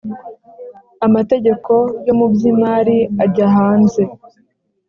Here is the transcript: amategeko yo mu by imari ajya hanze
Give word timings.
amategeko 1.05 1.73
yo 2.05 2.13
mu 2.19 2.27
by 2.33 2.41
imari 2.51 2.97
ajya 3.23 3.47
hanze 3.55 4.01